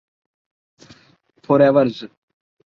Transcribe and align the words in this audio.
فیروئیز 1.43 1.97